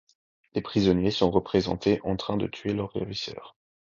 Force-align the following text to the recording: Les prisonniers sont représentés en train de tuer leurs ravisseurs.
Les 0.55 0.61
prisonniers 0.63 1.11
sont 1.11 1.29
représentés 1.29 2.01
en 2.03 2.15
train 2.15 2.35
de 2.35 2.47
tuer 2.47 2.73
leurs 2.73 2.91
ravisseurs. 2.93 3.55